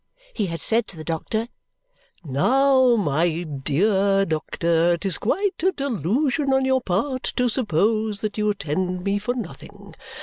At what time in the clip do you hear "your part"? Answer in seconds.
6.65-7.21